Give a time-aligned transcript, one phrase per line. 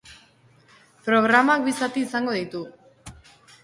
[1.09, 2.67] Programak bi zati izango ditu.